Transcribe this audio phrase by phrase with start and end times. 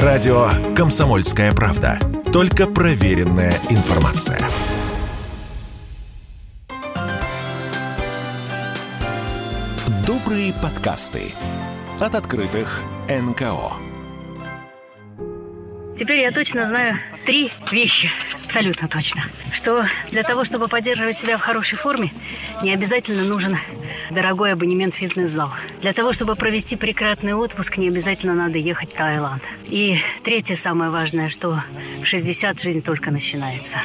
[0.00, 1.98] Радио «Комсомольская правда».
[2.32, 4.38] Только проверенная информация.
[10.06, 11.34] Добрые подкасты
[12.00, 13.74] от открытых НКО.
[15.98, 16.96] Теперь я точно знаю
[17.26, 18.08] три вещи,
[18.52, 19.22] абсолютно точно.
[19.50, 22.12] Что для того, чтобы поддерживать себя в хорошей форме,
[22.62, 23.56] не обязательно нужен
[24.10, 25.48] дорогой абонемент в фитнес-зал.
[25.80, 29.42] Для того, чтобы провести прекрасный отпуск, не обязательно надо ехать в Таиланд.
[29.64, 31.64] И третье самое важное, что
[32.02, 33.78] в 60 жизнь только начинается.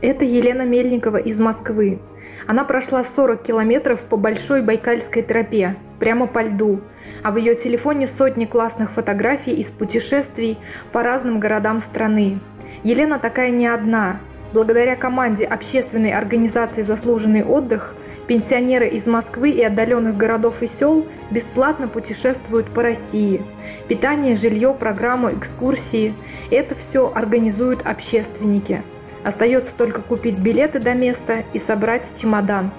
[0.00, 1.98] Это Елена Мельникова из Москвы.
[2.46, 6.82] Она прошла 40 километров по Большой Байкальской тропе, прямо по льду,
[7.22, 10.58] а в ее телефоне сотни классных фотографий из путешествий
[10.92, 12.40] по разным городам страны.
[12.82, 14.20] Елена такая не одна.
[14.52, 17.94] Благодаря команде общественной организации «Заслуженный отдых»
[18.26, 23.42] пенсионеры из Москвы и отдаленных городов и сел бесплатно путешествуют по России.
[23.88, 26.12] Питание, жилье, программу, экскурсии–
[26.50, 28.82] это все организуют общественники–
[29.24, 32.72] Остается только купить билеты до места и собрать чемодан.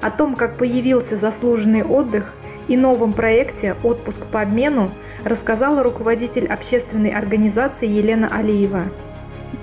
[0.00, 2.34] О том, как появился заслуженный отдых
[2.68, 4.90] и новом проекте «Отпуск по обмену»
[5.24, 8.84] рассказала руководитель общественной организации Елена Алиева.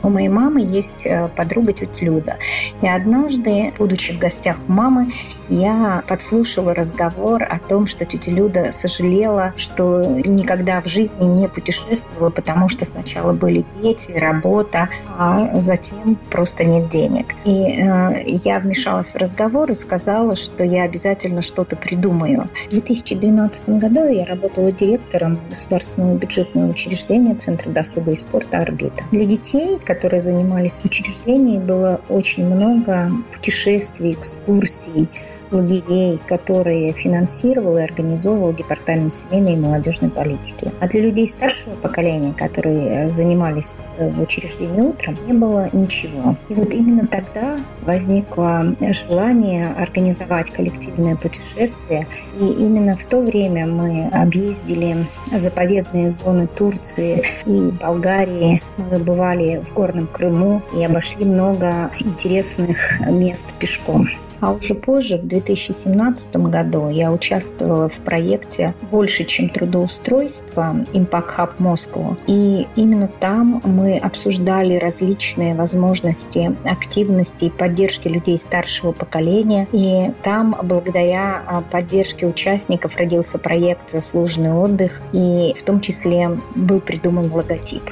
[0.01, 2.37] У моей мамы есть э, подруга тетя Люда.
[2.81, 5.11] И однажды, будучи в гостях у мамы,
[5.49, 12.29] я подслушала разговор о том, что тетя Люда сожалела, что никогда в жизни не путешествовала,
[12.29, 17.27] потому что сначала были дети, работа, а затем просто нет денег.
[17.45, 22.49] И э, я вмешалась в разговор и сказала, что я обязательно что-то придумаю.
[22.67, 29.03] В 2012 году я работала директором государственного бюджетного учреждения Центра досуга и спорта «Орбита».
[29.11, 35.09] Для детей, которые занимались в учреждении, было очень много путешествий, экскурсий,
[35.51, 40.71] лагерей, которые финансировал и организовывал Департамент семейной и молодежной политики.
[40.79, 46.35] А для людей старшего поколения, которые э, занимались э, в учреждении утром, не было ничего.
[46.49, 52.07] И вот именно тогда возникло желание организовать коллективное путешествие.
[52.39, 58.61] И именно в то время мы объездили заповедные зоны Турции и Болгарии.
[58.77, 64.07] Мы бывали в Горном Крыму и обошли много интересных мест пешком.
[64.41, 71.49] А уже позже, в 2017 году, я участвовала в проекте «Больше, чем трудоустройство» Impact Hub
[71.59, 72.17] Москву.
[72.27, 79.67] И именно там мы обсуждали различные возможности активности и поддержки людей старшего поколения.
[79.71, 86.79] И там, благодаря а, поддержке участников, родился проект «Заслуженный отдых», и в том числе был
[86.79, 87.83] придуман логотип.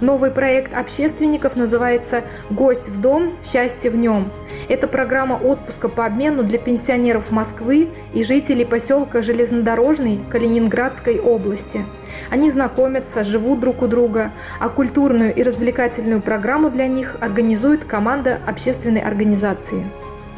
[0.00, 4.30] Новый проект общественников называется «Гость в дом, счастье в нем».
[4.68, 11.84] Это программа отпуска по обмену для пенсионеров Москвы и жителей поселка Железнодорожный Калининградской области.
[12.30, 18.38] Они знакомятся, живут друг у друга, а культурную и развлекательную программу для них организует команда
[18.46, 19.84] общественной организации.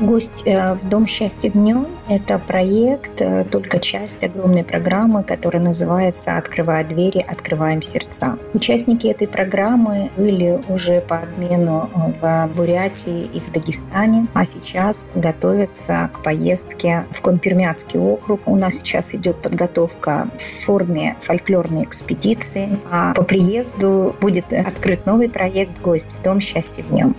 [0.01, 6.37] Гость э, в Дом счастья днем– это проект, э, только часть огромной программы, которая называется
[6.37, 8.39] «Открывая двери, открываем сердца».
[8.55, 16.11] Участники этой программы были уже по обмену в Бурятии и в Дагестане, а сейчас готовятся
[16.13, 18.43] к поездке в Конпермятский округ.
[18.47, 25.29] У нас сейчас идет подготовка в форме фольклорной экспедиции, а по приезду будет открыт новый
[25.29, 27.17] проект «Гость в Дом счастья днем».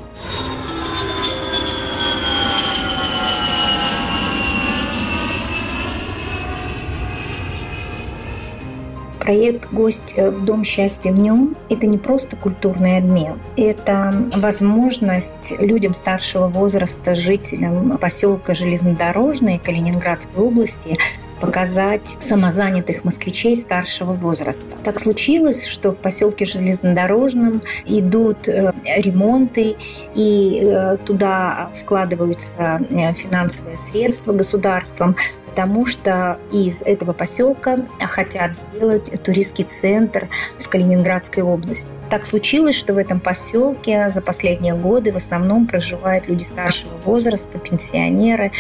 [9.30, 13.34] Проект «Гость в Дом счастья в нем»– это не просто культурный обмен.
[13.58, 20.98] Это возможность людям старшего возраста, жителям поселка Железнодорожной Калининградской области
[21.40, 24.76] показать самозанятых москвичей старшего возраста.
[24.84, 29.78] Так случилось, что в поселке Железнодорожном идут э, ремонты,
[30.16, 35.16] и э, туда вкладываются э, финансовые средства государством
[35.50, 40.30] потому что из этого поселка хотят сделать туристский центр
[40.60, 41.88] в Калининградской области.
[42.10, 47.58] Так случилось, что в этом поселке за последние годы в основном проживают люди старшего возраста,
[47.58, 48.52] пенсионеры,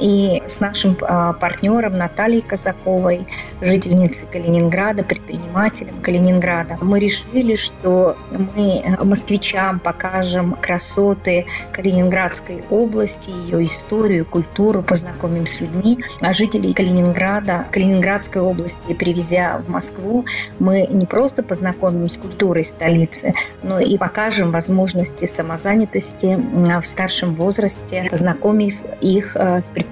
[0.00, 3.26] и с нашим а, партнером Натальей Казаковой,
[3.60, 8.16] жительницей Калининграда, предпринимателем Калининграда, мы решили, что
[8.56, 15.98] мы москвичам покажем красоты Калининградской области, ее историю, культуру, познакомим с людьми.
[16.20, 20.24] А жителей Калининграда, Калининградской области, привезя в Москву,
[20.58, 26.38] мы не просто познакомим с культурой столицы, но и покажем возможности самозанятости
[26.80, 29.83] в старшем возрасте, познакомив их а, с предпринимателями.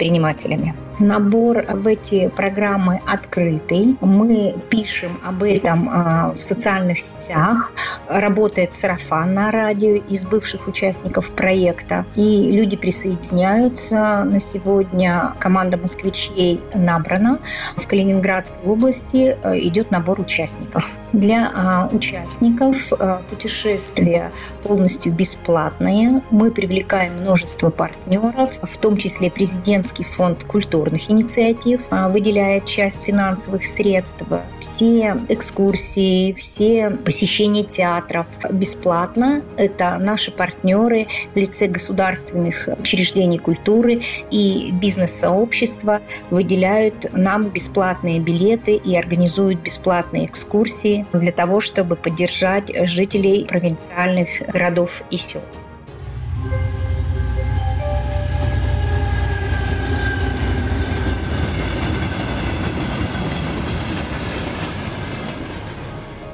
[0.98, 3.96] Набор в эти программы открытый.
[4.00, 7.72] Мы пишем об этом а, в социальных сетях.
[8.08, 12.04] Работает сарафан на радио из бывших участников проекта.
[12.14, 14.24] И люди присоединяются.
[14.24, 17.38] На сегодня команда москвичей набрана.
[17.76, 20.90] В Калининградской области э, идет набор участников.
[21.12, 24.32] Для а, участников а, путешествия
[24.62, 26.22] полностью бесплатные.
[26.30, 33.66] Мы привлекаем множество партнеров, в том числе президентский фонд культурных инициатив а, выделяет часть финансовых
[33.66, 34.22] средств.
[34.58, 39.42] Все экскурсии, все посещения театров бесплатно.
[39.58, 46.00] Это наши партнеры в лице государственных учреждений культуры и бизнес-сообщества
[46.30, 55.02] выделяют нам бесплатные билеты и организуют бесплатные экскурсии для того, чтобы поддержать жителей провинциальных городов
[55.10, 55.42] и сел.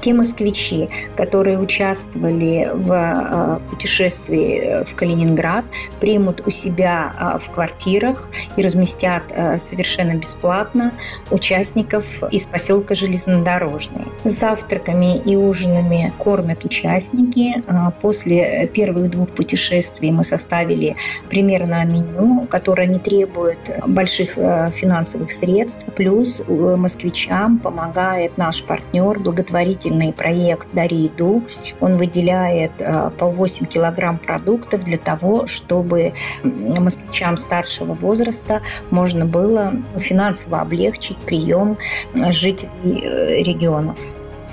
[0.01, 5.65] Те москвичи, которые участвовали в а, путешествии в Калининград,
[6.01, 9.23] примут у себя а, в квартирах и разместят
[9.59, 10.93] совершенно бесплатно
[11.31, 14.05] участников из поселка Железнодорожный.
[14.25, 17.63] Завтраками и ужинами кормят участники.
[18.01, 20.97] После первых двух путешествий мы составили
[21.29, 25.85] примерно меню, которое не требует больших финансовых средств.
[25.97, 31.43] Плюс москвичам помогает наш партнер, благотворительный благотворительный проект «Дари еду».
[31.81, 36.13] Он выделяет э, по 8 килограмм продуктов для того, чтобы
[36.43, 41.77] москвичам старшего возраста можно было финансово облегчить прием
[42.15, 43.99] жителей э, регионов.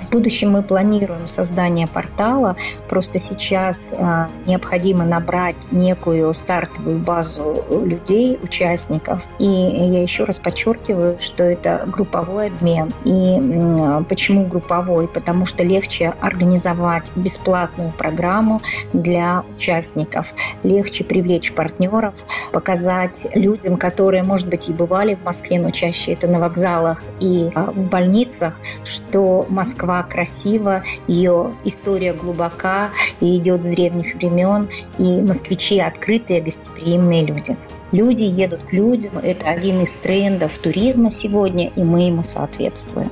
[0.06, 2.54] В будущем мы планируем создание портала.
[2.88, 9.20] Просто сейчас а, необходимо набрать некую стартовую базу людей, участников.
[9.40, 12.92] И я еще раз подчеркиваю, что это групповой обмен.
[13.04, 15.08] И почему групповой?
[15.08, 18.60] Потому что легче организовать бесплатную программу
[18.92, 20.32] для участников.
[20.62, 22.14] Легче привлечь партнеров,
[22.52, 27.50] показать людям, которые, может быть, и бывали в Москве, но чаще это на вокзалах и
[27.56, 28.54] а, в больницах,
[28.84, 32.90] что Москва Москва красива, ее история глубока
[33.20, 37.56] и идет с древних времен, и москвичи открытые, гостеприимные люди.
[37.92, 43.10] Люди едут к людям, это один из трендов туризма сегодня, и мы ему соответствуем.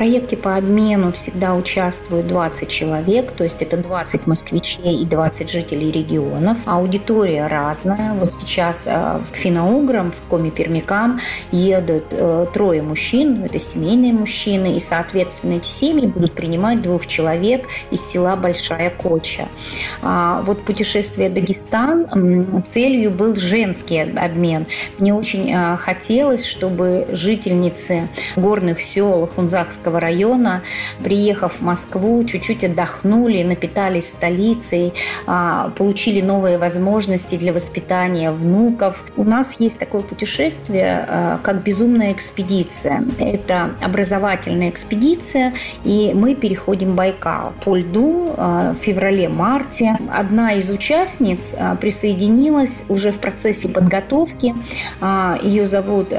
[0.00, 5.90] Проекте по обмену всегда участвуют 20 человек, то есть это 20 москвичей и 20 жителей
[5.90, 6.56] регионов.
[6.64, 8.14] Аудитория разная.
[8.14, 11.20] Вот сейчас э, к финоуграм, в коми-пермякам
[11.52, 17.66] едут э, трое мужчин, это семейные мужчины, и, соответственно, эти семьи будут принимать двух человек
[17.90, 19.48] из села Большая Коча.
[20.00, 24.66] А, вот путешествие Дагестан, целью был женский обмен.
[24.96, 30.62] Мне очень э, хотелось, чтобы жительницы горных сел Хунзахского Московского района,
[31.02, 34.92] приехав в Москву, чуть-чуть отдохнули, напитались столицей,
[35.26, 39.04] а, получили новые возможности для воспитания внуков.
[39.16, 43.02] У нас есть такое путешествие, а, как «Безумная экспедиция».
[43.18, 45.52] Это образовательная экспедиция,
[45.84, 49.96] и мы переходим Байкал по льду а, в феврале-марте.
[50.12, 54.54] Одна из участниц присоединилась уже в процессе подготовки.
[55.42, 56.12] Ее зовут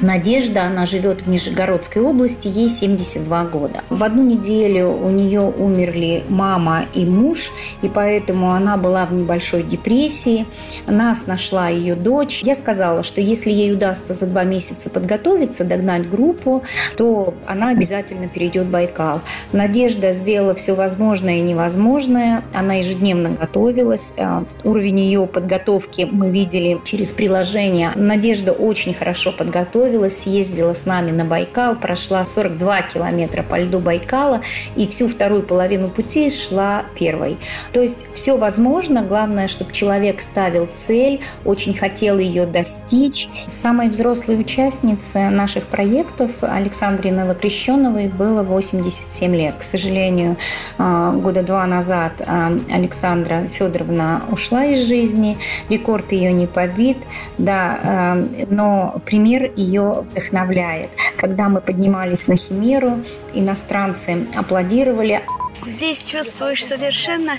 [0.00, 3.80] Надежда, она живет в Нижегородской области, ей 70 72 года.
[3.90, 7.50] В одну неделю у нее умерли мама и муж,
[7.82, 10.46] и поэтому она была в небольшой депрессии.
[10.86, 12.42] Нас нашла ее дочь.
[12.42, 16.62] Я сказала, что если ей удастся за два месяца подготовиться, догнать группу,
[16.96, 19.20] то она обязательно перейдет Байкал.
[19.52, 22.44] Надежда сделала все возможное и невозможное.
[22.52, 24.12] Она ежедневно готовилась.
[24.16, 27.92] А, уровень ее подготовки мы видели через приложение.
[27.94, 33.03] Надежда очень хорошо подготовилась, ездила с нами на Байкал, прошла 42 километра
[33.42, 34.40] по льду Байкала,
[34.76, 37.36] и всю вторую половину пути шла первой.
[37.72, 43.28] То есть все возможно, главное, чтобы человек ставил цель, очень хотел ее достичь.
[43.48, 49.54] Самой взрослой участнице наших проектов Александре Новокрещеновой было 87 лет.
[49.58, 50.36] К сожалению,
[50.78, 55.36] а, года два назад а, Александра Федоровна ушла из жизни,
[55.68, 56.98] рекорд ее не побит,
[57.38, 60.90] да, а, но пример ее вдохновляет.
[61.16, 65.22] Когда мы поднимались на Химеру, примеру, иностранцы аплодировали.
[65.66, 67.38] Здесь чувствуешь совершенно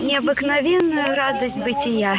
[0.00, 2.16] необыкновенную радость бытия,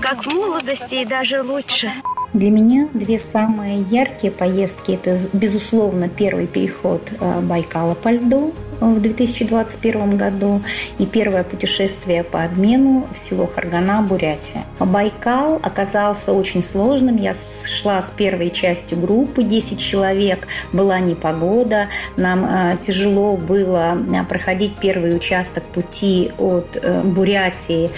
[0.00, 1.92] как в молодости и даже лучше.
[2.32, 9.00] Для меня две самые яркие поездки– это, безусловно, первый переход э, Байкала по льду в
[9.00, 10.62] 2021 году.
[10.98, 14.64] И первое путешествие по обмену в село Харгана, Бурятия.
[14.78, 17.16] Байкал оказался очень сложным.
[17.16, 24.24] Я шла с первой частью группы, 10 человек, была непогода, нам э, тяжело было э,
[24.24, 27.90] проходить первый участок пути от э, Бурятии,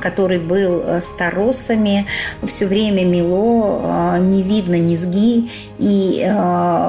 [0.00, 2.06] который был с торосами,
[2.42, 5.48] все время мело, не видно низги,
[5.78, 6.24] и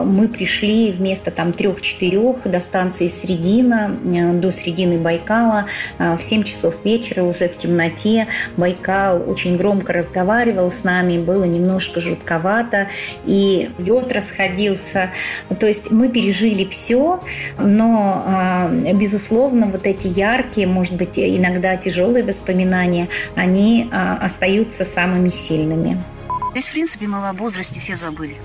[0.06, 3.96] мы пришли вместо там трех-четырех до станции Средина,
[4.34, 8.28] до середины Байкала в 7 часов вечера уже в темноте.
[8.58, 12.90] Байкал очень громко разговаривал с нами, было немножко жутковато,
[13.26, 15.12] и лед расходился.
[15.58, 17.22] То есть мы пережили все,
[17.58, 26.04] но, а, безусловно, вот эти яркие, может быть, иногда тяжелые воспоминания, они остаются самыми сильными.
[26.52, 28.36] Здесь, в принципе, мы в возрасте все забыли.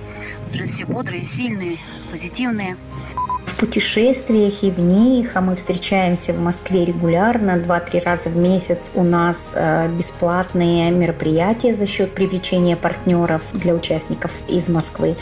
[0.66, 1.78] Все бодрые, сильные,
[2.12, 2.76] позитивные
[3.58, 9.02] путешествиях и в них, а мы встречаемся в Москве регулярно, 2-3 раза в месяц у
[9.02, 15.16] нас э, бесплатные мероприятия за счет привлечения партнеров для участников из Москвы.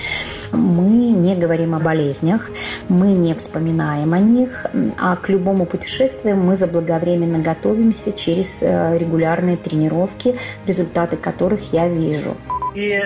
[0.53, 2.51] Мы не говорим о болезнях,
[2.89, 4.67] мы не вспоминаем о них,
[5.01, 12.37] а к любому путешествию мы заблаговременно готовимся через э, регулярные тренировки, результаты которых я вижу.
[12.75, 13.01] И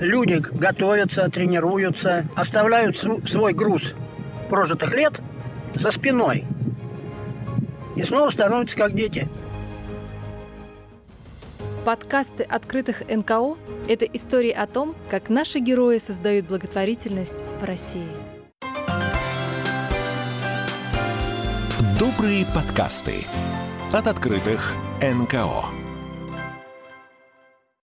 [0.00, 3.94] люди готовятся, тренируются, оставляют свой груз
[4.54, 5.20] прожитых лет
[5.74, 6.44] за спиной.
[7.96, 9.26] И снова становятся как дети.
[11.84, 13.56] Подкасты открытых НКО–
[13.88, 18.06] это истории о том, как наши герои создают благотворительность в России.
[21.98, 23.24] Добрые подкасты
[23.92, 25.83] от открытых НКО.